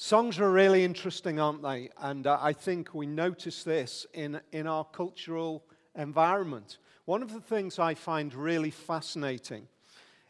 [0.00, 1.90] Songs are really interesting, aren't they?
[2.00, 5.64] And uh, I think we notice this in, in our cultural
[5.96, 6.78] environment.
[7.04, 9.66] One of the things I find really fascinating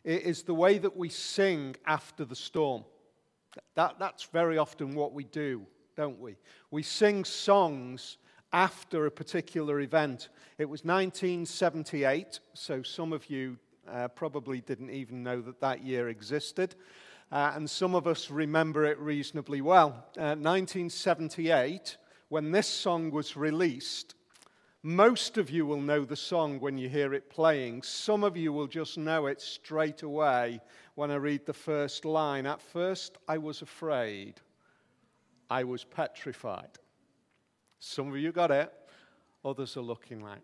[0.05, 2.83] is the way that we sing after the storm.
[3.75, 5.67] That, that's very often what we do,
[5.97, 6.37] don't we?
[6.71, 8.17] We sing songs
[8.55, 10.31] after a particular event.
[10.57, 16.09] It was 1978, so some of you uh, probably didn't even know that that year
[16.09, 16.75] existed.
[17.31, 19.91] Uh, and some of us remember it reasonably well.
[20.17, 21.97] Uh, 1978,
[22.29, 24.15] when this song was released,
[24.83, 27.83] most of you will know the song when you hear it playing.
[27.83, 30.61] Some of you will just know it straight away
[30.95, 32.47] when I read the first line.
[32.47, 34.41] At first, I was afraid,
[35.51, 36.79] I was petrified.
[37.81, 38.73] Some of you got it,
[39.45, 40.41] others are looking like,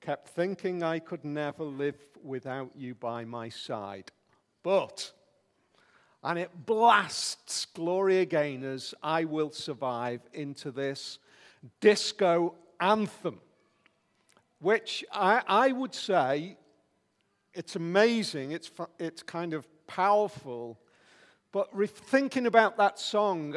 [0.00, 4.10] kept thinking I could never live without you by my side.
[4.62, 5.12] But,
[6.22, 11.18] and it blasts Gloria Gaynor's I Will Survive into this
[11.80, 13.40] disco anthem,
[14.60, 16.56] which I, I would say
[17.54, 20.78] it's amazing, it's, it's kind of powerful.
[21.52, 23.56] But thinking about that song,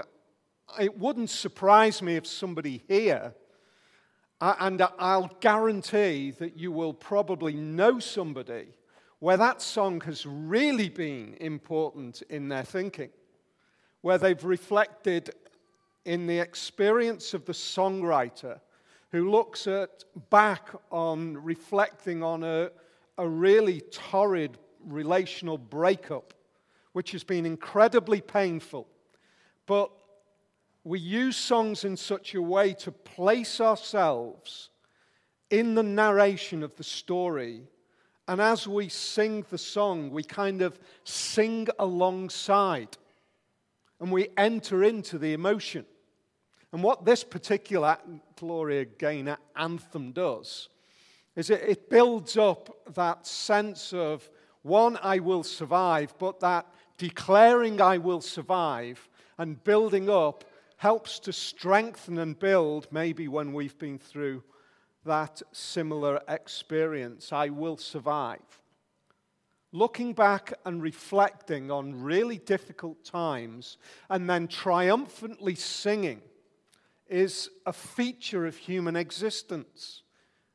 [0.79, 3.33] it wouldn't surprise me if somebody here
[4.41, 8.67] and I'll guarantee that you will probably know somebody
[9.19, 13.09] where that song has really been important in their thinking,
[14.01, 15.31] where they've reflected
[16.05, 18.59] in the experience of the songwriter
[19.11, 22.71] who looks at back on reflecting on a,
[23.17, 26.33] a really torrid relational breakup,
[26.93, 28.87] which has been incredibly painful.
[29.65, 29.91] But
[30.83, 34.69] we use songs in such a way to place ourselves
[35.49, 37.63] in the narration of the story.
[38.27, 42.97] And as we sing the song, we kind of sing alongside
[43.99, 45.85] and we enter into the emotion.
[46.71, 47.97] And what this particular
[48.35, 50.69] Gloria Gaynor anthem does
[51.35, 54.29] is it, it builds up that sense of,
[54.61, 60.43] one, I will survive, but that declaring I will survive and building up
[60.79, 64.41] helps to strengthen and build maybe when we've been through
[65.05, 67.33] that similar experience.
[67.33, 68.61] I will survive.
[69.73, 73.77] Looking back and reflecting on really difficult times
[74.09, 76.21] and then triumphantly singing
[77.09, 80.03] is a feature of human existence,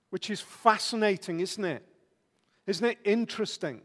[0.09, 1.87] which is fascinating, isn't it?
[2.67, 3.83] Isn't it interesting?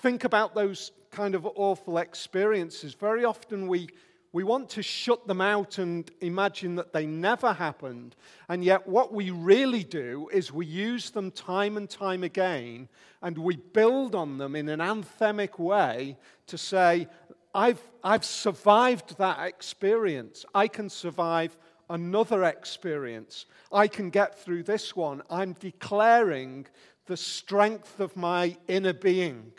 [0.00, 2.94] Think about those kind of awful experiences.
[2.94, 3.88] Very often we
[4.32, 8.16] we want to shut them out and imagine that they never happened.
[8.48, 12.88] And yet, what we really do is we use them time and time again
[13.20, 16.16] and we build on them in an anthemic way
[16.46, 17.08] to say,
[17.54, 20.46] I've, I've survived that experience.
[20.54, 21.56] I can survive
[21.90, 23.44] another experience.
[23.70, 25.22] I can get through this one.
[25.28, 26.66] I'm declaring
[27.04, 29.52] the strength of my inner being.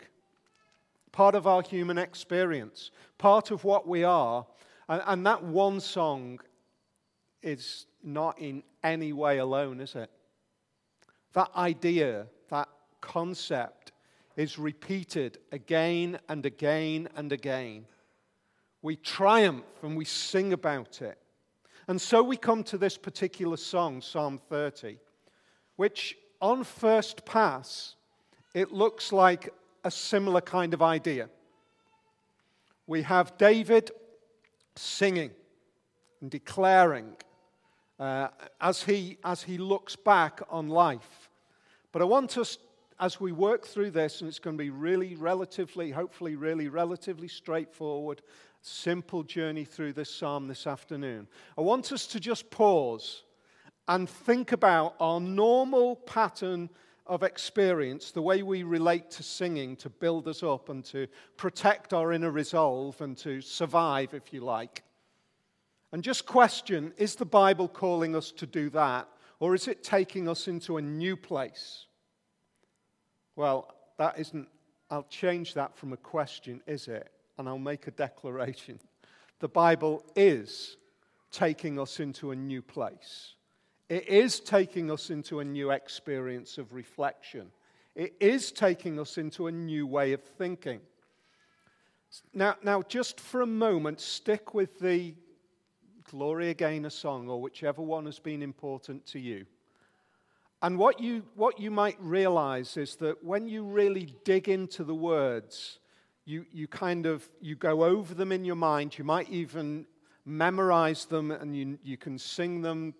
[1.12, 4.44] Part of our human experience, part of what we are
[4.88, 6.40] and, and that one song
[7.42, 10.10] is not in any way alone, is it?
[11.34, 12.68] That idea, that
[13.00, 13.92] concept
[14.36, 17.86] is repeated again and again and again.
[18.82, 21.18] We triumph and we sing about it.
[21.86, 24.98] And so we come to this particular song, Psalm 30,
[25.76, 27.96] which on first pass,
[28.54, 29.52] it looks like
[29.84, 31.28] a similar kind of idea.
[32.86, 33.90] We have David
[34.76, 35.30] singing
[36.20, 37.16] and declaring
[37.98, 38.28] uh,
[38.60, 41.30] as, he, as he looks back on life.
[41.92, 42.58] But I want us,
[42.98, 47.28] as we work through this, and it's going to be really relatively, hopefully, really relatively
[47.28, 48.22] straightforward,
[48.62, 51.28] simple journey through this psalm this afternoon.
[51.56, 53.22] I want us to just pause
[53.86, 56.70] and think about our normal pattern
[57.06, 61.06] of experience, the way we relate to singing to build us up and to
[61.36, 64.82] protect our inner resolve and to survive, if you like.
[65.92, 69.08] And just question is the Bible calling us to do that,
[69.38, 71.86] or is it taking us into a new place?
[73.36, 74.48] Well, that isn't,
[74.90, 77.10] I'll change that from a question, is it?
[77.36, 78.80] And I'll make a declaration.
[79.40, 80.76] The Bible is
[81.30, 83.33] taking us into a new place.
[83.88, 87.50] It is taking us into a new experience of reflection.
[87.94, 90.80] It is taking us into a new way of thinking.
[92.32, 95.14] Now, now just for a moment, stick with the
[96.10, 99.46] Gloria Gaynor song or whichever one has been important to you.
[100.62, 104.94] And what you, what you might realize is that when you really dig into the
[104.94, 105.78] words,
[106.24, 108.96] you, you kind of you go over them in your mind.
[108.96, 109.84] You might even
[110.24, 112.94] memorize them and you, you can sing them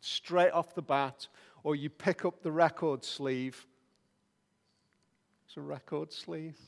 [0.00, 1.28] straight off the bat,
[1.62, 3.66] or you pick up the record sleeve.
[5.46, 6.58] It's a record sleeve.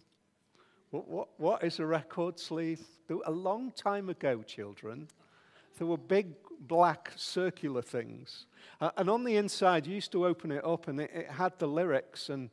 [0.91, 2.81] What, what, what is a record sleeve?
[3.27, 5.09] A long time ago, children,
[5.79, 8.47] there were big black circular things.
[8.81, 11.59] Uh, and on the inside, you used to open it up and it, it had
[11.59, 12.29] the lyrics.
[12.29, 12.51] And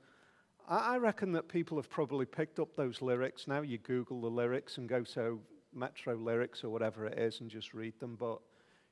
[0.68, 3.48] I, I reckon that people have probably picked up those lyrics.
[3.48, 5.40] Now you Google the lyrics and go to
[5.74, 8.16] Metro Lyrics or whatever it is and just read them.
[8.20, 8.40] But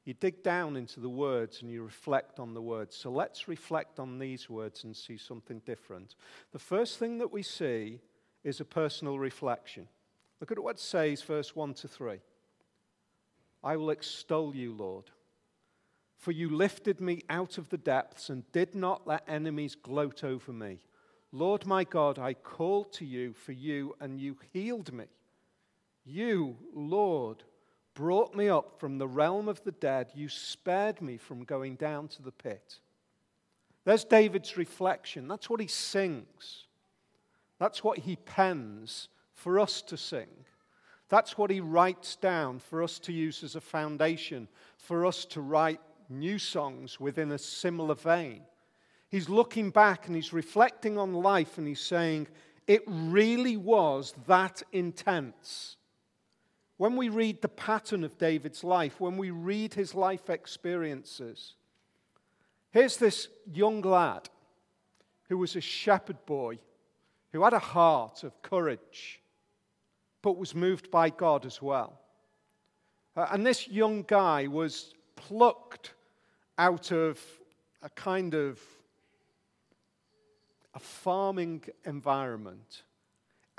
[0.06, 2.96] you dig down into the words and you reflect on the words.
[2.96, 6.16] So let's reflect on these words and see something different.
[6.52, 8.00] The first thing that we see
[8.44, 9.88] is a personal reflection.
[10.40, 12.20] Look at what it says, verse 1 to 3.
[13.64, 15.12] I will extol you, Lord.
[16.18, 20.52] For you lifted me out of the depths and did not let enemies gloat over
[20.52, 20.80] me.
[21.32, 25.06] Lord my God, I called to you for you, and you healed me.
[26.04, 27.44] You, Lord,
[28.02, 30.10] brought me up from the realm of the dead.
[30.16, 32.80] You spared me from going down to the pit.
[33.86, 35.28] There's David's reflection.
[35.28, 36.66] That's what he sings.
[37.60, 40.30] That's what he pens for us to sing.
[41.10, 44.48] That's what he writes down for us to use as a foundation,
[44.80, 48.42] for us to write new songs within a similar vein.
[49.10, 52.30] He's looking back and he's reflecting on life and he's saying,
[52.66, 55.78] It really was that intense.
[56.82, 61.54] When we read the pattern of David's life, when we read his life experiences,
[62.72, 64.28] here's this young lad
[65.30, 66.58] who was a shepherd boy,
[67.34, 69.22] who had a heart of courage
[70.24, 72.00] but was moved by God as well.
[73.16, 75.94] Uh, and this young guy was plucked
[76.58, 77.20] out of
[77.84, 78.60] a kind of
[80.74, 82.82] a farming environment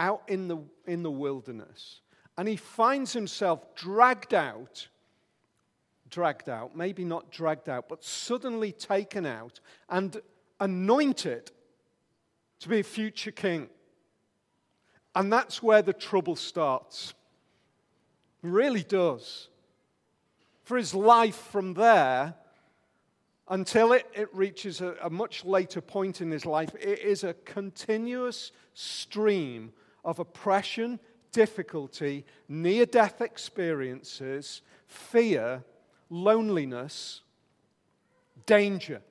[0.01, 0.59] out in the,
[0.89, 2.02] in the wilderness.
[2.37, 4.89] And he finds himself dragged out,
[6.09, 10.21] dragged out, maybe not dragged out, but suddenly taken out and
[10.61, 11.51] anointed
[12.61, 13.69] to be a future king.
[15.15, 17.13] And that's where the trouble starts.
[18.43, 19.49] It really does.
[20.63, 22.35] For his life from there
[23.49, 27.35] until it, it reaches a, a much later point in his life, it is a
[27.45, 29.73] continuous stream
[30.05, 30.99] of oppression,
[31.33, 35.65] difficulty, near death experiences, fear,
[36.11, 37.23] loneliness,
[38.47, 39.03] danger.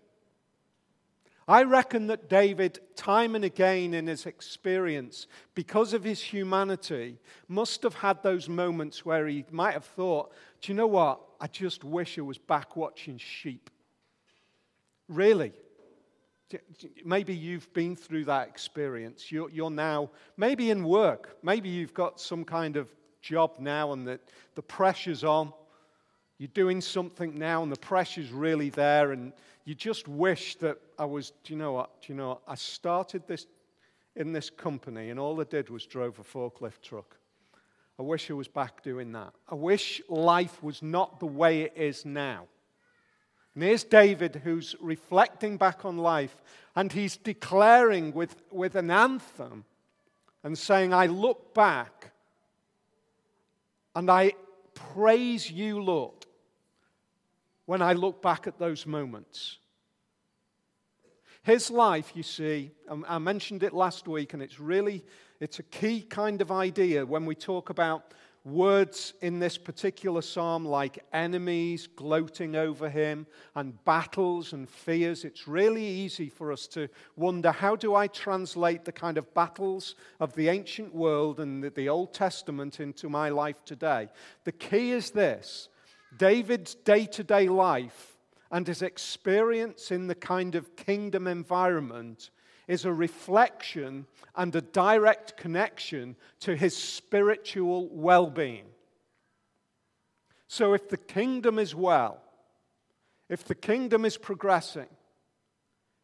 [1.48, 7.84] I reckon that David, time and again in his experience, because of his humanity, must
[7.84, 10.32] have had those moments where he might have thought,
[10.62, 11.20] do you know what?
[11.42, 13.70] I just wish I was back watching sheep.
[15.10, 15.52] Really?
[17.06, 19.32] Maybe you've been through that experience.
[19.32, 22.88] You're, you're, now, maybe in work, maybe you've got some kind of
[23.22, 24.20] job now and the,
[24.56, 25.54] the pressure's on.
[26.38, 29.32] You're doing something now and the pressure's really there, and
[29.64, 32.02] you just wish that I was, do you know what?
[32.02, 32.42] Do you know what?
[32.48, 33.46] I started this
[34.16, 37.18] in this company and all I did was drove a forklift truck.
[38.00, 39.34] I wish I was back doing that.
[39.48, 42.48] I wish life was not the way it is now.
[43.54, 46.36] And here's David who's reflecting back on life
[46.76, 49.66] and he's declaring with, with an anthem
[50.44, 52.14] and saying, I look back
[53.96, 54.34] and I
[54.74, 56.22] praise you, Lord
[57.72, 59.58] when I look back at those moments.
[61.44, 65.06] His life, you see, um, I mentioned it last week, and it's really
[65.40, 70.66] it's a key kind of idea when we talk about words in this particular psalm
[70.66, 75.24] like enemies gloating over him and battles and fears.
[75.24, 79.96] It's really easy for us to wonder how do I translate the kind of battles
[80.20, 84.10] of the ancient world and the Old Testament into my life today?
[84.44, 85.70] The key is this
[86.18, 88.18] David's day to day life
[88.52, 92.32] and his experience in the kind of kingdom environment
[92.68, 98.66] is a reflection and a direct connection to his spiritual well being.
[100.48, 102.22] So, if the kingdom is well,
[103.30, 104.90] if the kingdom is progressing,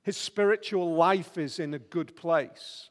[0.04, 2.90] his spiritual life is in a good place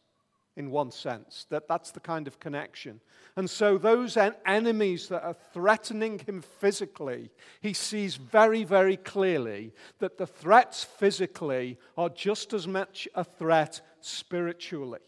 [0.56, 1.46] in one sense.
[1.50, 3.00] That, that's the kind of connection.
[3.36, 9.74] And so, those en- enemies that are threatening him physically, he sees very, very clearly
[9.98, 15.00] that the threats physically are just as much a threat spiritually.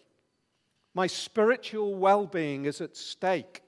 [0.95, 3.63] My spiritual well being is at stake.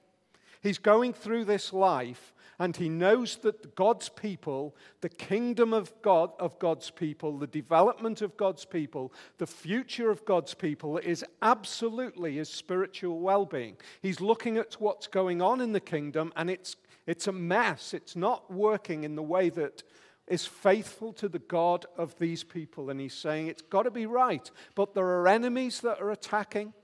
[0.61, 6.29] He's going through this life and he knows that God's people, the kingdom of God,
[6.39, 12.35] of God's people, the development of God's people, the future of God's people is absolutely
[12.35, 13.77] his spiritual well being.
[14.03, 16.75] He's looking at what's going on in the kingdom and it's,
[17.07, 17.95] it's a mess.
[17.95, 19.81] It's not working in the way that
[20.27, 22.91] is faithful to the God of these people.
[22.91, 26.75] And he's saying it's got to be right, but there are enemies that are attacking.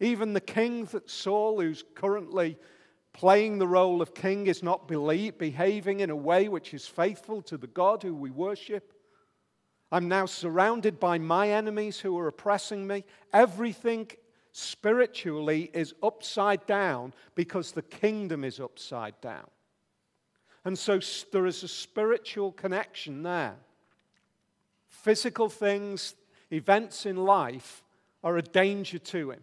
[0.00, 2.58] Even the king that Saul, who's currently
[3.12, 7.42] playing the role of king is not believe, behaving in a way which is faithful
[7.42, 8.92] to the God who we worship.
[9.92, 13.04] I'm now surrounded by my enemies who are oppressing me.
[13.32, 14.08] Everything
[14.52, 19.48] spiritually is upside down because the kingdom is upside down.
[20.64, 21.00] And so
[21.32, 23.56] there is a spiritual connection there.
[24.88, 26.14] Physical things,
[26.52, 27.82] events in life
[28.22, 29.40] are a danger to him.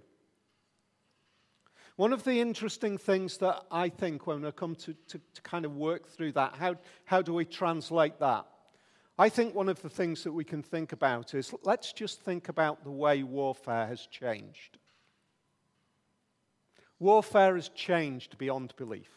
[1.97, 5.65] One of the interesting things that I think when I come to, to, to, kind
[5.65, 6.75] of work through that, how,
[7.05, 8.45] how do we translate that?
[9.17, 12.49] I think one of the things that we can think about is let's just think
[12.49, 14.77] about the way warfare has changed.
[16.99, 19.09] Warfare has changed beyond belief.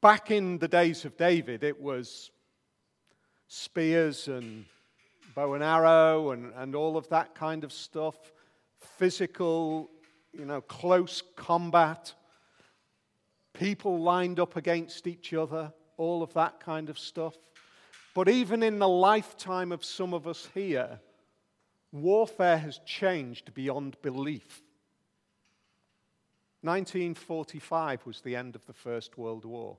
[0.00, 2.30] Back in the days of David, it was
[3.48, 4.64] spears and
[5.34, 8.16] bow and arrow and, and all of that kind of stuff,
[8.78, 9.90] physical
[10.38, 12.12] you know, close combat,
[13.52, 17.34] people lined up against each other, all of that kind of stuff.
[18.14, 21.00] But even in the lifetime of some of us here,
[21.92, 24.62] warfare has changed beyond belief.
[26.62, 29.78] 1945 was the end of the First World War.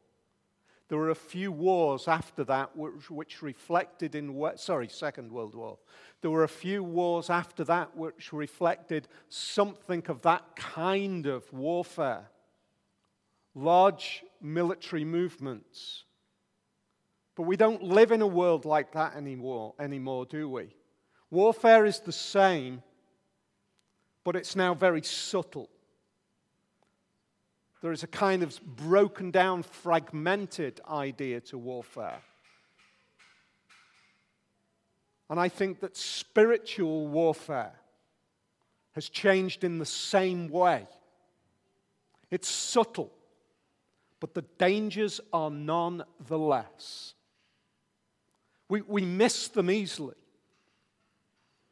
[0.90, 5.78] There were a few wars after that which, which, reflected in, sorry, Second World War.
[6.22, 12.30] There were a few wars after that which reflected something of that kind of warfare.
[13.54, 16.06] Large military movements.
[17.36, 20.74] But we don't live in a world like that anymore, anymore do we?
[21.30, 22.82] Warfare is the same,
[24.24, 25.70] but it's now very subtle.
[27.82, 32.22] There is a kind of broken down, fragmented idea to warfare.
[35.30, 37.74] And I think that spiritual warfare
[38.94, 40.88] has changed in the same way.
[42.32, 43.12] It's subtle,
[44.20, 47.14] but the dangers are none the less.
[48.70, 50.16] We, we miss them easily.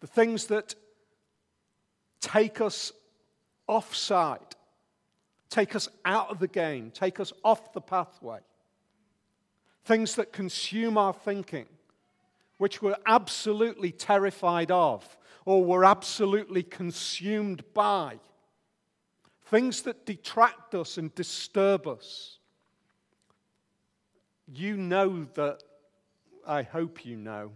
[0.01, 0.75] The things that
[2.21, 2.91] take us
[3.67, 4.54] offside
[5.49, 8.39] take us out of the game, take us off the pathway.
[9.85, 11.67] Things that consume our thinking,
[12.57, 18.19] which we're absolutely terrified of or we're absolutely consumed by.
[19.45, 22.39] Things that detract us and disturb us.
[24.51, 25.63] You know that,
[26.47, 27.51] I hope you know,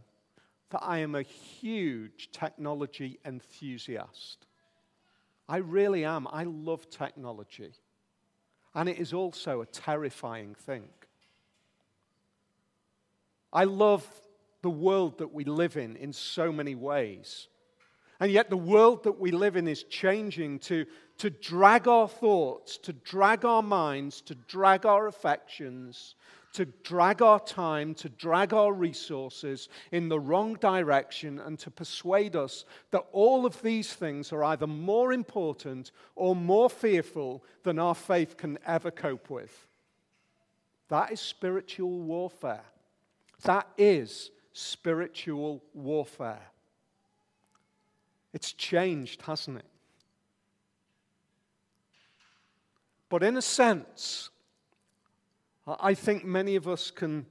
[0.70, 4.46] that I am a huge technology enthusiast.
[5.50, 6.28] I really am.
[6.32, 7.72] I love technology.
[8.76, 10.84] And it is also a terrifying thing.
[13.52, 14.08] I love
[14.62, 17.48] the world that we live in in so many ways.
[18.20, 20.86] And yet, the world that we live in is changing to,
[21.20, 26.16] to drag our thoughts, to drag our minds, to drag our affections,
[26.60, 32.36] to drag our time, to drag our resources in the wrong direction, and to persuade
[32.36, 37.96] us that all of these things are either more important or more fearful than our
[37.96, 39.68] faith can ever cope with.
[40.90, 42.66] That is spiritual warfare.
[43.44, 46.46] That is spiritual warfare.
[48.34, 49.66] It's changed, hasn't it?
[53.08, 54.30] But in a sense,
[55.80, 57.26] I think many of us can,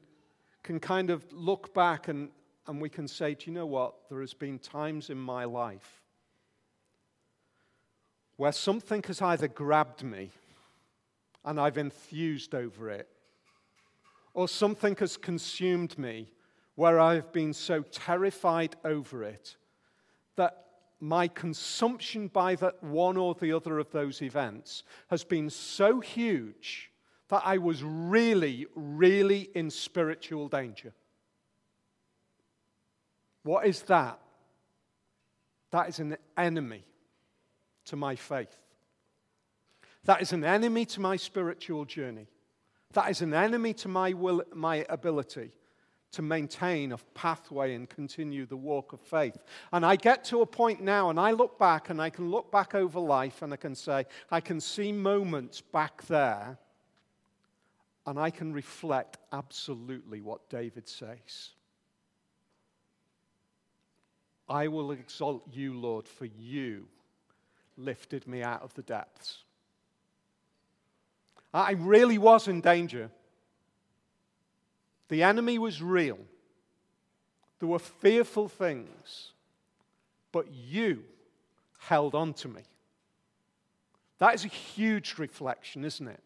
[0.63, 2.29] can kind of look back and,
[2.67, 4.09] and we can say, do you know what?
[4.09, 6.03] There has been times in my life
[8.37, 10.31] where something has either grabbed me
[11.45, 13.09] and I've enthused over it,
[14.35, 16.29] or something has consumed me
[16.75, 19.57] where I've been so terrified over it
[20.37, 20.65] that
[21.01, 26.88] my consumption by that one or the other of those events has been so huge
[27.29, 30.93] that I was really, really in spiritual danger.
[33.43, 34.19] What is that?
[35.71, 36.85] That is an enemy
[37.87, 38.57] to my faith.
[40.05, 42.29] That is an enemy to my spiritual journey.
[42.93, 45.53] That is an enemy to my, will, my ability
[46.13, 49.37] to maintain a pathway and continue the walk of faith.
[49.73, 52.51] And I get to a point now, and I look back, and I can look
[52.51, 56.59] back over life, and I can say, I can see moments back there,
[58.09, 61.51] and I can reflect absolutely what David says.
[64.49, 66.87] I will exalt you, Lord, for you
[67.77, 69.43] lifted me out of the depths.
[71.53, 73.11] I really was in danger.
[75.11, 76.19] The enemy was real.
[77.59, 79.33] There were fearful things,
[80.33, 81.05] but you
[81.79, 82.63] held on to me.
[84.17, 86.23] That is a huge reflection, isn't it?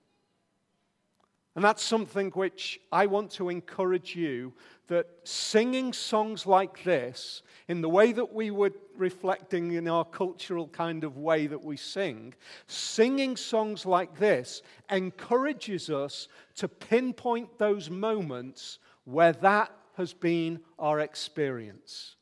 [1.54, 4.54] And that's something which I want to encourage you
[4.88, 10.68] that singing songs like this, in the way that we were reflecting in our cultural
[10.68, 12.35] kind of way that we sing,
[12.66, 21.00] singing songs like this encourages us to pinpoint those moments where that has been our
[21.00, 22.16] experience.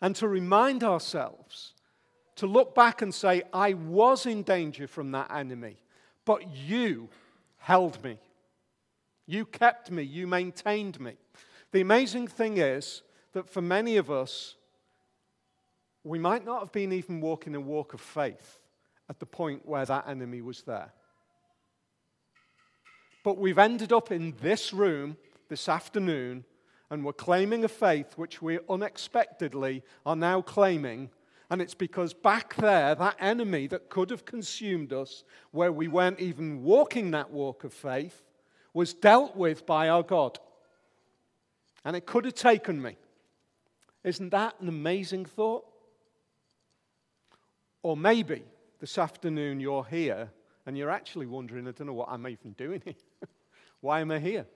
[0.00, 1.74] And to remind ourselves,
[2.36, 5.76] to look back and say, I was in danger from that enemy,
[6.24, 7.08] but you
[7.60, 8.18] held me.
[9.26, 10.02] You kept me.
[10.02, 11.14] You maintained me.
[11.72, 13.02] The amazing thing is
[13.32, 14.56] that for many of us,
[16.02, 18.58] we might not have been even walking a walk of faith
[19.08, 20.92] at the point where that enemy was there.
[23.22, 25.16] But we've ended up in this room
[25.48, 26.44] this afternoon
[26.90, 31.10] and we're claiming a faith which we unexpectedly are now claiming
[31.50, 36.20] and it's because back there, that enemy that could have consumed us, where we weren't
[36.20, 38.22] even walking that walk of faith,
[38.72, 40.38] was dealt with by our God.
[41.84, 42.96] And it could have taken me.
[44.04, 45.64] Isn't that an amazing thought?
[47.82, 48.44] Or maybe
[48.78, 50.30] this afternoon you're here
[50.66, 52.94] and you're actually wondering, I don't know what I'm even doing here.
[53.80, 54.46] Why am I here?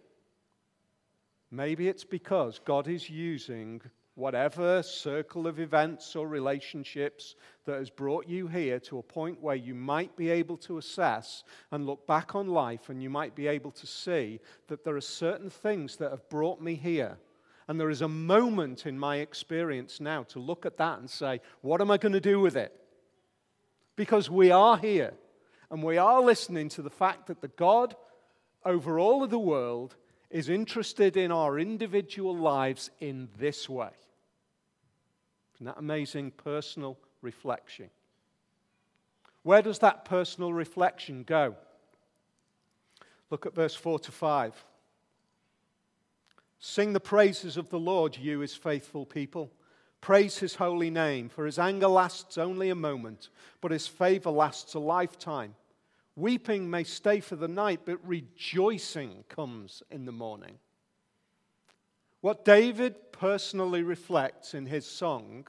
[1.51, 3.81] Maybe it's because God is using
[4.17, 9.57] whatever circle of events or relationships that has brought you here to a point where
[9.57, 11.43] you might be able to assess
[11.73, 15.01] and look back on life and you might be able to see that there are
[15.01, 17.19] certain things that have brought me here.
[17.67, 21.41] And there is a moment in my experience now to look at that and say,
[21.63, 22.73] what am I going to do with it?
[23.97, 25.15] Because we are here
[25.71, 27.97] and we are listening to the fact that the God
[28.65, 29.97] over all of the world
[30.31, 33.91] is interested in our individual lives in this way.
[35.65, 37.91] That amazing personal reflection?
[39.43, 41.55] Where does that personal reflection go?
[43.31, 44.65] Look at verse 4 to 5.
[46.59, 49.51] Sing the praises of the Lord, you his faithful people.
[50.01, 54.75] Praise his holy name, for his anger lasts only a moment, but his favor lasts
[54.75, 55.55] a lifetime.
[56.17, 60.59] Weeping may stay for the night, but rejoicing comes in the morning.
[62.21, 65.47] What David personally reflects in his song,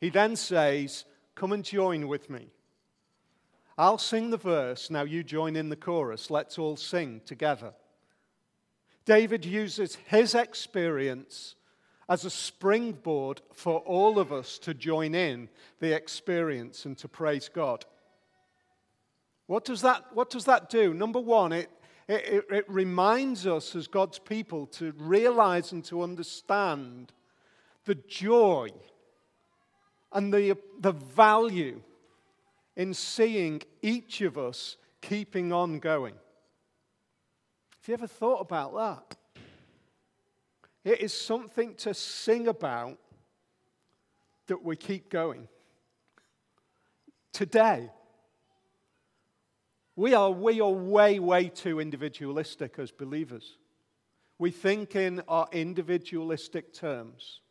[0.00, 1.04] he then says,
[1.34, 2.48] Come and join with me.
[3.78, 6.30] I'll sing the verse, now you join in the chorus.
[6.30, 7.74] Let's all sing together.
[9.04, 11.54] David uses his experience
[12.08, 15.48] as a springboard for all of us to join in
[15.80, 17.84] the experience and to praise God.
[19.46, 20.94] What does that, what does that do?
[20.94, 21.70] Number one, it,
[22.08, 27.12] it, it reminds us as God's people to realize and to understand
[27.84, 28.70] the joy
[30.16, 31.82] and the, the value
[32.74, 36.14] in seeing each of us keeping on going.
[36.14, 39.42] Have you ever thought about that?
[40.90, 42.96] It is something to sing about
[44.46, 45.48] that we keep going.
[47.34, 47.90] Today,
[49.96, 53.58] we are, we are way, way too individualistic as believers.
[54.38, 57.42] We think in our individualistic terms.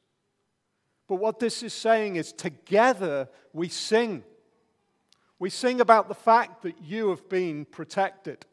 [1.08, 4.24] But what this is saying is together we sing.
[5.38, 8.46] We sing about the fact that you have been protected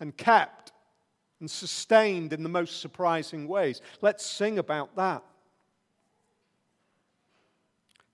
[0.00, 0.72] and kept
[1.40, 3.82] and sustained in the most surprising ways.
[4.00, 5.22] Let's sing about that.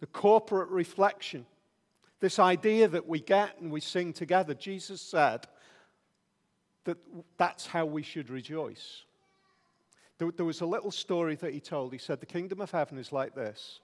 [0.01, 1.47] The corporate reflection
[2.21, 5.47] this idea that we get and we sing together, Jesus said
[6.85, 6.99] that
[7.39, 9.05] that's how we should rejoice.
[10.21, 11.95] There, there was a little story that he told.
[11.95, 13.81] He said, The kingdom of heaven is like this.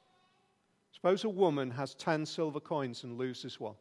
[0.93, 3.77] Suppose a woman has 10 silver coins and loses one.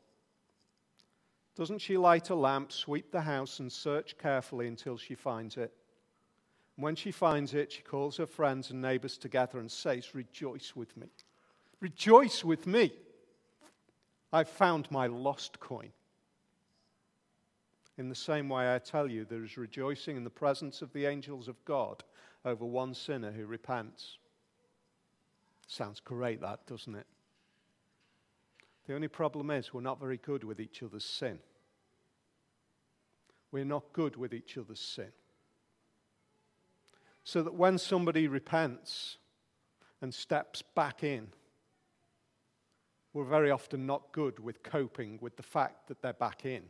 [1.57, 5.73] Doesn't she light a lamp, sweep the house, and search carefully until she finds it?
[6.77, 10.77] And when she finds it, she calls her friends and neighbors together and says, Rejoice
[10.77, 11.07] with me.
[11.81, 12.93] Rejoice with me.
[14.31, 15.91] I've found my lost coin.
[17.97, 21.05] In the same way, I tell you, there is rejoicing in the presence of the
[21.05, 22.01] angels of God
[22.45, 24.19] over one sinner who repents.
[25.67, 27.07] Sounds great, that, doesn't it?
[28.87, 31.39] The only problem is we're not very good with each other's sin.
[33.51, 35.11] We're not good with each other's sin.
[37.23, 39.17] So that when somebody repents
[40.01, 41.29] and steps back in,
[43.13, 46.63] we're very often not good with coping with the fact that they're back in,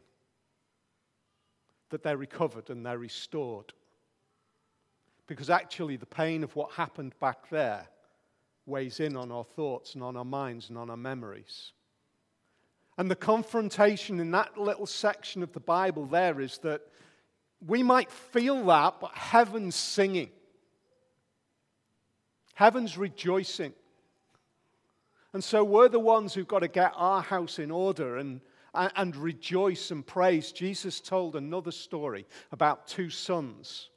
[1.90, 3.74] that they're recovered and they're restored.
[5.28, 7.88] Because actually, the pain of what happened back there
[8.66, 11.72] weighs in on our thoughts and on our minds and on our memories.
[12.98, 16.82] And the confrontation in that little section of the Bible there is that
[17.66, 20.30] we might feel that, but heaven's singing.
[22.54, 23.74] Heaven's rejoicing.
[25.34, 28.40] And so we're the ones who've got to get our house in order and,
[28.74, 30.54] and rejoice and praise.
[30.54, 33.90] Jesus told another story about two sons.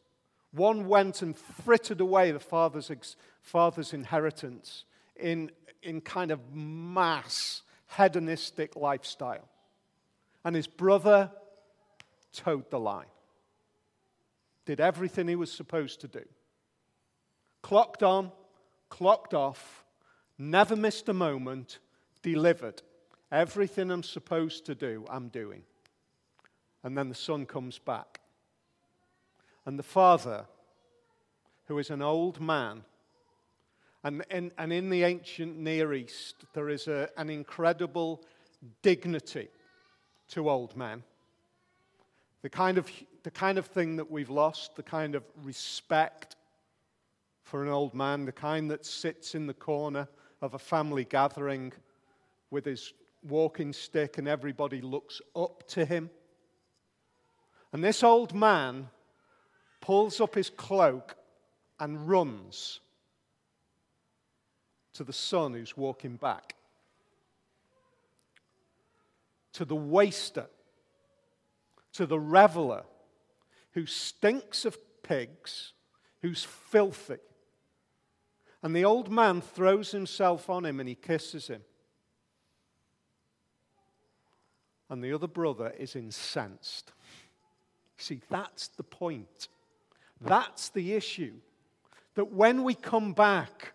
[0.52, 4.84] One went and frittered away the father's, father's inheritance
[5.16, 5.50] in,
[5.82, 7.62] in kind of mass
[7.96, 9.48] hedonistic lifestyle.
[10.44, 11.30] And his brother
[12.32, 13.06] toed the line,
[14.64, 16.24] did everything he was supposed to do.
[17.62, 18.30] Clocked on,
[18.88, 19.84] clocked off,
[20.38, 21.78] never missed a moment,
[22.22, 22.82] delivered.
[23.30, 25.62] Everything I'm supposed to do, I'm doing.
[26.82, 28.20] And then the son comes back.
[29.68, 30.46] And the father,
[31.66, 32.84] who is an old man,
[34.02, 38.24] and in, and in the ancient Near East, there is a, an incredible
[38.80, 39.48] dignity
[40.28, 41.02] to old men.
[42.40, 42.90] The kind, of,
[43.24, 46.36] the kind of thing that we've lost, the kind of respect
[47.42, 50.08] for an old man, the kind that sits in the corner
[50.40, 51.74] of a family gathering
[52.50, 56.08] with his walking stick and everybody looks up to him.
[57.74, 58.88] And this old man
[59.80, 61.16] pulls up his cloak
[61.80, 62.80] and runs
[64.94, 66.54] to the son who's walking back,
[69.52, 70.46] to the waster,
[71.92, 72.82] to the reveler
[73.72, 75.72] who stinks of pigs,
[76.22, 77.18] who's filthy.
[78.62, 81.62] And the old man throws himself on him and he kisses him.
[84.90, 86.92] And the other brother is incensed.
[87.98, 89.48] See, that's the point.
[90.20, 91.34] That's the issue.
[92.14, 93.72] That when we come back,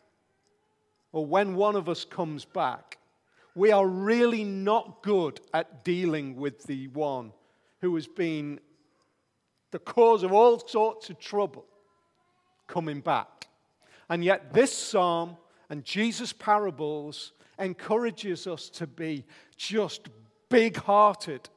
[1.12, 2.98] or when one of us comes back,
[3.56, 7.32] we are really not good at dealing with the one
[7.82, 8.60] who has been
[9.72, 11.66] the cause of all sorts of trouble
[12.68, 13.48] coming back.
[14.10, 15.38] And yet, this psalm
[15.70, 19.26] and Jesus' parables encourages us to be
[19.56, 20.10] just
[20.50, 21.50] big hearted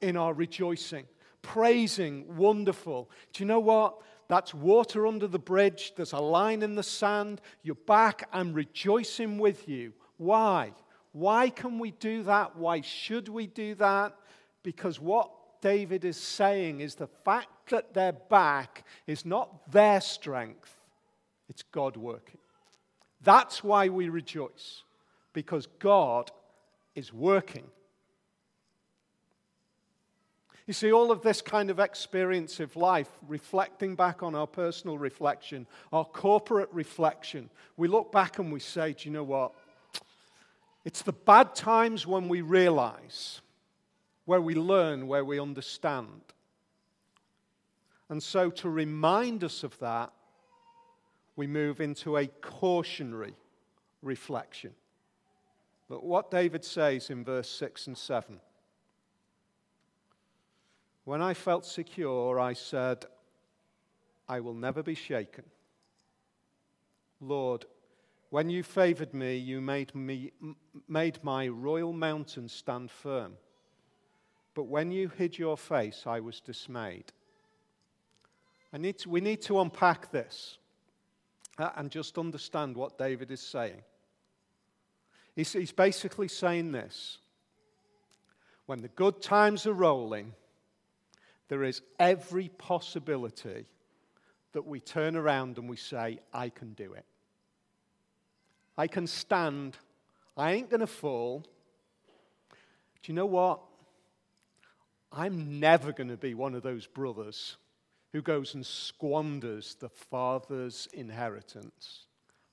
[0.00, 1.04] in our rejoicing,
[1.42, 3.10] praising, wonderful.
[3.32, 3.98] Do you know what?
[4.30, 5.92] That's water under the bridge.
[5.96, 7.40] There's a line in the sand.
[7.64, 8.28] You're back.
[8.32, 9.92] I'm rejoicing with you.
[10.18, 10.72] Why?
[11.10, 12.54] Why can we do that?
[12.54, 14.14] Why should we do that?
[14.62, 20.78] Because what David is saying is the fact that they're back is not their strength,
[21.48, 22.38] it's God working.
[23.22, 24.84] That's why we rejoice,
[25.32, 26.30] because God
[26.94, 27.66] is working
[30.70, 34.98] you see, all of this kind of experience of life, reflecting back on our personal
[34.98, 39.52] reflection, our corporate reflection, we look back and we say, do you know what?
[40.84, 43.40] It's the bad times when we realize,
[44.26, 46.20] where we learn, where we understand.
[48.08, 50.12] And so, to remind us of that,
[51.34, 53.34] we move into a cautionary
[54.02, 54.70] reflection.
[55.88, 58.38] Look what David says in verse 6 and 7.
[61.10, 63.04] When I felt secure, I said,
[64.28, 65.42] I will never be shaken.
[67.20, 67.64] Lord,
[68.28, 70.30] when you favored me, you made, me,
[70.86, 73.32] made my royal mountain stand firm.
[74.54, 77.10] But when you hid your face, I was dismayed.
[78.72, 80.58] I need to, we need to unpack this
[81.58, 83.82] uh, and just understand what David is saying.
[85.34, 87.18] He's, he's basically saying this
[88.66, 90.34] when the good times are rolling,
[91.50, 93.66] there is every possibility
[94.52, 97.04] that we turn around and we say, I can do it.
[98.78, 99.76] I can stand.
[100.36, 101.40] I ain't going to fall.
[103.02, 103.60] Do you know what?
[105.12, 107.56] I'm never going to be one of those brothers
[108.12, 112.06] who goes and squanders the father's inheritance.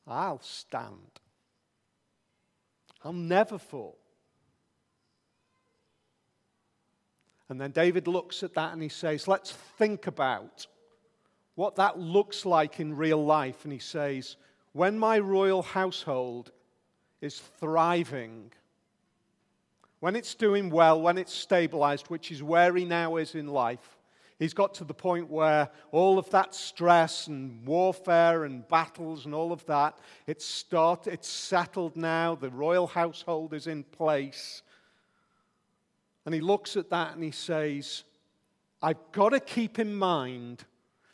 [0.07, 1.21] I'll stand.
[3.03, 3.99] I'll never fall.
[7.49, 10.67] And then David looks at that and he says, Let's think about
[11.55, 13.63] what that looks like in real life.
[13.63, 14.35] And he says,
[14.73, 16.51] When my royal household
[17.21, 18.51] is thriving,
[19.99, 23.97] when it's doing well, when it's stabilized, which is where he now is in life,
[24.37, 29.33] he's got to the point where all of that stress and warfare and battles and
[29.33, 32.35] all of that, it's, start, it's settled now.
[32.35, 34.61] The royal household is in place.
[36.27, 38.03] And he looks at that and he says,
[38.81, 40.65] I've got to keep in mind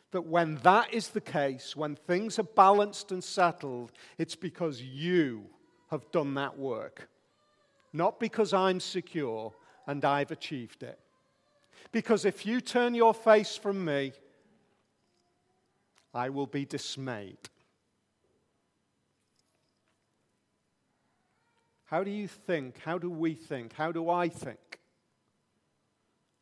[0.09, 5.43] that when that is the case, when things are balanced and settled, it's because you
[5.91, 7.09] have done that work.
[7.93, 9.53] Not because I'm secure
[9.85, 10.97] and I've achieved it.
[11.91, 14.13] Because if you turn your face from me,
[16.11, 17.37] I will be dismayed.
[21.85, 22.79] How do you think?
[22.79, 23.73] How do we think?
[23.73, 24.79] How do I think?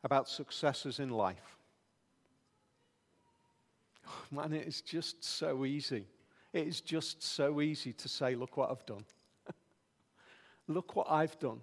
[0.04, 1.58] About successes in life.
[4.32, 6.06] Man, it is just so easy.
[6.54, 9.06] It is just so easy to say, Look what I've done.
[10.68, 11.62] Look what I've done.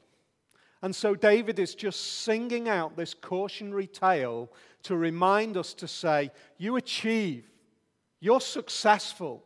[0.81, 4.51] And so David is just singing out this cautionary tale
[4.85, 7.45] to remind us to say, You achieve,
[8.21, 9.45] you're successful,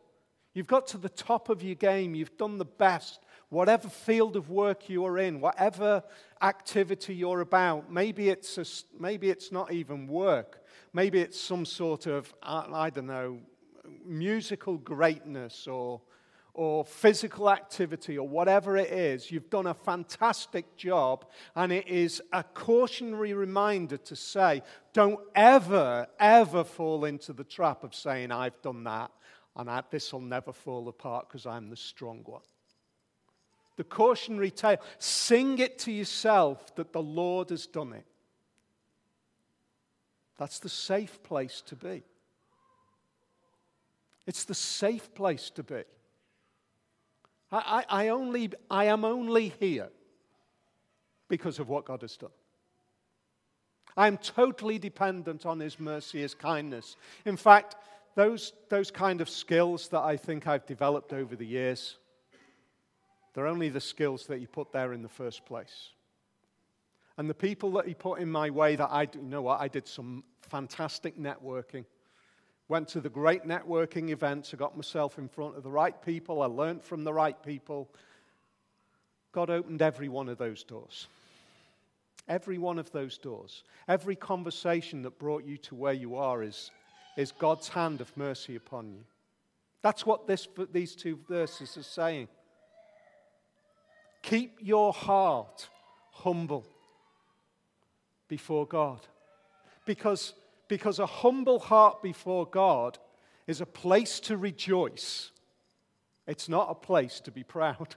[0.53, 3.19] you've got to the top of your game, you've done the best,
[3.53, 6.03] whatever field of work you are in, whatever
[6.41, 8.65] activity you're about, maybe it's, a,
[8.99, 13.39] maybe it's not even work, maybe it's some sort of, I don't know,
[14.05, 16.01] musical greatness or,
[16.53, 21.25] or physical activity or whatever it is, you've done a fantastic job.
[21.55, 24.63] And it is a cautionary reminder to say,
[24.93, 29.11] don't ever, ever fall into the trap of saying, I've done that
[29.55, 32.41] and this will never fall apart because I'm the strong one
[33.75, 34.77] the cautionary tale.
[34.99, 38.05] Sing it to yourself that the Lord has done it.
[40.37, 42.03] That's the safe place to be.
[44.25, 45.83] It's the safe place to be.
[47.51, 49.89] I, I, I, only, I am only here
[51.27, 52.31] because of what God has done.
[53.95, 56.95] I am totally dependent on His mercy, His kindness.
[57.25, 57.75] In fact,
[58.15, 61.97] those, those kind of skills that I think I've developed over the years,
[63.33, 65.89] they're only the skills that He put there in the first place.
[67.17, 69.67] And the people that He put in my way that I, you know what, I
[69.67, 71.85] did some fantastic networking.
[72.67, 74.53] Went to the great networking events.
[74.53, 76.41] I got myself in front of the right people.
[76.41, 77.89] I learned from the right people.
[79.31, 81.07] God opened every one of those doors.
[82.27, 83.63] Every one of those doors.
[83.87, 86.71] Every conversation that brought you to where you are is,
[87.17, 89.03] is God's hand of mercy upon you.
[89.81, 92.29] That's what this, these two verses are saying.
[94.23, 95.69] Keep your heart
[96.11, 96.65] humble
[98.27, 99.01] before God.
[99.85, 100.33] Because,
[100.67, 102.97] because a humble heart before God
[103.47, 105.31] is a place to rejoice,
[106.25, 107.95] it's not a place to be proud.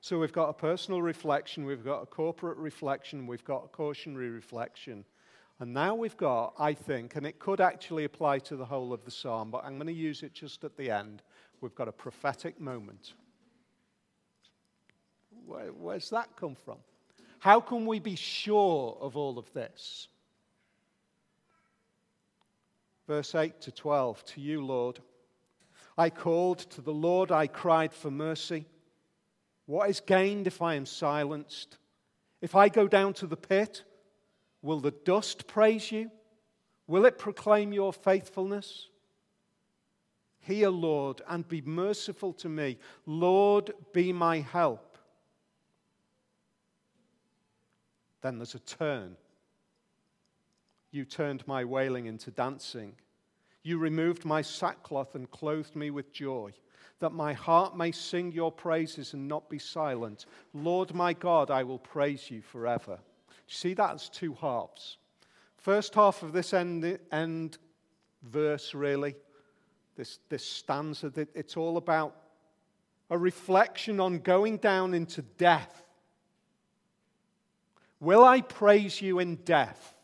[0.00, 4.30] So we've got a personal reflection, we've got a corporate reflection, we've got a cautionary
[4.30, 5.04] reflection.
[5.60, 9.04] And now we've got, I think, and it could actually apply to the whole of
[9.04, 11.22] the psalm, but I'm going to use it just at the end.
[11.60, 13.14] We've got a prophetic moment.
[15.46, 16.78] Where, where's that come from?
[17.38, 20.08] How can we be sure of all of this?
[23.06, 25.00] Verse 8 to 12 To you, Lord,
[25.96, 28.66] I called, to the Lord I cried for mercy.
[29.66, 31.78] What is gained if I am silenced?
[32.40, 33.82] If I go down to the pit,
[34.62, 36.10] will the dust praise you?
[36.86, 38.88] Will it proclaim your faithfulness?
[40.40, 42.78] Hear, Lord, and be merciful to me.
[43.06, 44.93] Lord, be my help.
[48.24, 49.18] Then there's a turn.
[50.90, 52.94] You turned my wailing into dancing.
[53.62, 56.54] You removed my sackcloth and clothed me with joy,
[57.00, 60.24] that my heart may sing your praises and not be silent.
[60.54, 62.98] Lord my God, I will praise you forever.
[63.46, 64.96] See, that's two halves.
[65.58, 67.58] First half of this end, end
[68.22, 69.16] verse, really,
[69.96, 72.16] this, this stanza, it's all about
[73.10, 75.83] a reflection on going down into death
[78.04, 79.94] Will I praise you in death?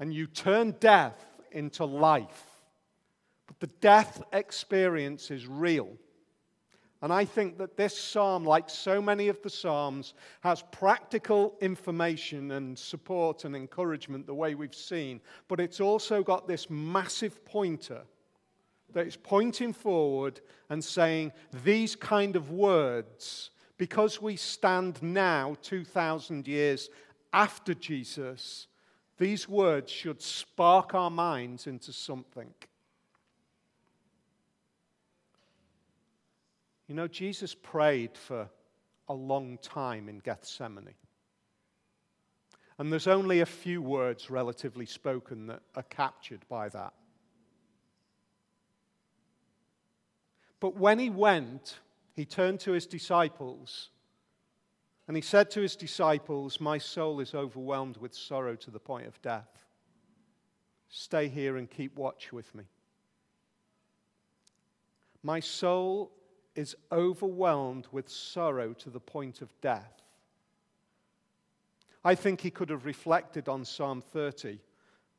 [0.00, 2.42] And you turn death into life.
[3.46, 5.88] But the death experience is real.
[7.00, 12.50] And I think that this psalm, like so many of the psalms, has practical information
[12.52, 15.20] and support and encouragement the way we've seen.
[15.46, 18.02] But it's also got this massive pointer
[18.94, 26.46] that is pointing forward and saying these kind of words because we stand now 2,000
[26.46, 26.88] years
[27.32, 28.68] after Jesus,
[29.18, 32.52] these words should spark our minds into something.
[36.86, 38.48] You know, Jesus prayed for
[39.08, 40.94] a long time in Gethsemane.
[42.78, 46.92] And there's only a few words, relatively spoken, that are captured by that.
[50.60, 51.78] But when he went,
[52.14, 53.90] he turned to his disciples
[55.06, 59.06] and he said to his disciples, My soul is overwhelmed with sorrow to the point
[59.06, 59.64] of death.
[60.88, 62.64] Stay here and keep watch with me.
[65.22, 66.12] My soul
[66.54, 70.02] is overwhelmed with sorrow to the point of death.
[72.04, 74.58] I think he could have reflected on Psalm 30,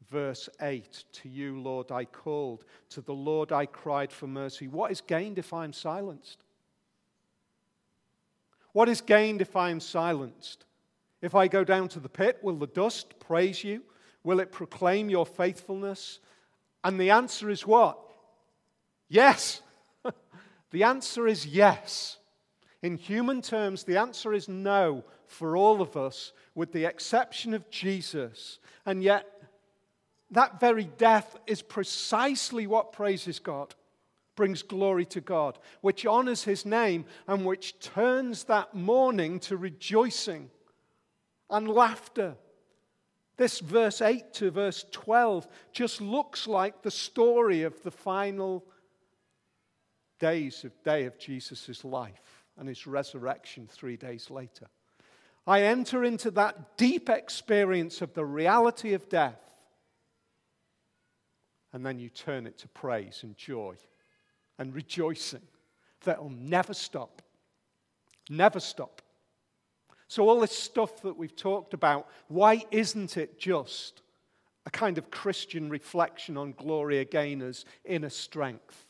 [0.09, 2.63] verse 8 To you, Lord, I called.
[2.91, 4.67] To the Lord I cried for mercy.
[4.67, 6.44] What is gained if I am silenced?
[8.75, 10.65] What is gained if I am silenced?
[11.21, 13.83] If I go down to the pit, will the dust praise you?
[14.25, 16.19] Will it proclaim your faithfulness?
[16.83, 17.97] And the answer is what?
[19.07, 19.61] Yes.
[20.71, 22.17] the answer is yes.
[22.81, 27.69] In human terms, the answer is no for all of us, with the exception of
[27.69, 28.59] Jesus.
[28.85, 29.25] And yet,
[30.31, 33.73] that very death is precisely what praises God
[34.35, 40.49] brings glory to God, which honors his name and which turns that mourning to rejoicing
[41.49, 42.35] and laughter.
[43.37, 48.65] This verse 8 to verse 12 just looks like the story of the final
[50.19, 54.67] days of day of Jesus' life and his resurrection three days later.
[55.45, 59.39] I enter into that deep experience of the reality of death,
[61.73, 63.75] and then you turn it to praise and joy
[64.57, 65.41] and rejoicing
[66.03, 67.21] that will never stop.
[68.29, 69.01] Never stop.
[70.07, 74.01] So, all this stuff that we've talked about, why isn't it just
[74.65, 78.85] a kind of Christian reflection on Gloria Gaynor's inner strength?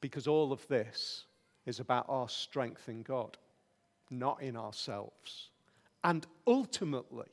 [0.00, 1.24] Because all of this
[1.66, 3.36] is about our strength in God,
[4.10, 5.50] not in ourselves.
[6.04, 7.26] And ultimately,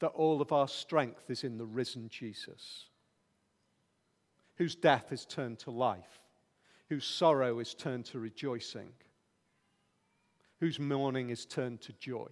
[0.00, 2.86] that all of our strength is in the risen Jesus
[4.56, 6.20] whose death is turned to life,
[6.88, 8.88] whose sorrow is turned to rejoicing,
[10.60, 12.28] whose mourning is turned to joy.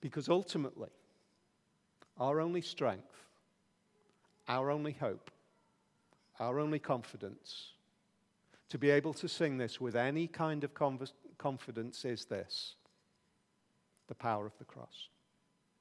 [0.00, 0.90] Because ultimately,
[2.18, 3.24] our only strength,
[4.48, 5.30] our only hope,
[6.38, 7.72] our only confidence
[8.68, 10.72] to be able to sing this with any kind of
[11.38, 12.74] confidence is this
[14.08, 15.08] the power of the cross.